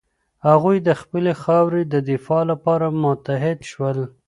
[0.47, 3.99] هغوی د خپلې خاورې د دفاع لپاره متحد شول.